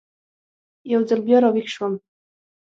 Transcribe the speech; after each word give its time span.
یو 0.91 1.01
ځل 1.09 1.19
بیا 1.27 1.37
را 1.43 1.49
ویښ 1.53 1.69
شوم. 1.75 1.93